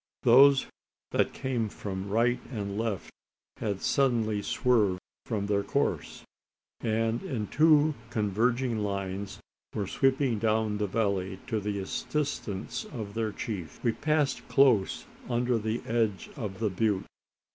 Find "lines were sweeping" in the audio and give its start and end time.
8.79-10.39